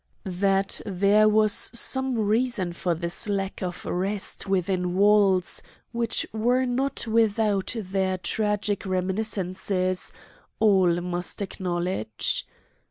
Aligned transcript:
That 0.25 0.81
there 0.83 1.29
was 1.29 1.53
some 1.75 2.17
reason 2.17 2.73
for 2.73 2.95
this 2.95 3.29
lack 3.29 3.61
of 3.61 3.85
rest 3.85 4.47
within 4.47 4.95
walls 4.95 5.61
which 5.91 6.25
were 6.33 6.65
not 6.65 7.05
without 7.05 7.75
their 7.77 8.17
tragic 8.17 8.83
reminiscences, 8.87 10.11
all 10.59 10.99
must 11.01 11.43
acknowledge. 11.43 12.47